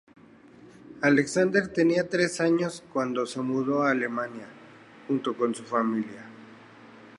Alexander 1.03 1.67
tenía 1.71 2.09
tres 2.09 2.41
años 2.41 2.83
cuando 2.91 3.27
se 3.27 3.39
mudó 3.41 3.83
a 3.83 3.91
Alemania 3.91 4.47
junto 5.07 5.37
con 5.37 5.53
su 5.53 5.63
familia. 5.63 6.25